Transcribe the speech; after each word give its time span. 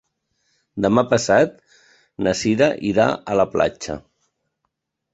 Demà 0.85 1.03
passat 1.11 1.53
na 2.27 2.35
Sira 2.41 2.73
irà 2.95 3.09
a 3.35 3.39
la 3.41 3.49
platja. 3.55 4.03